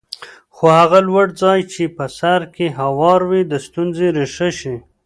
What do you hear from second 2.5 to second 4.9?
کې هوار وي د ستونزې ریښه شي.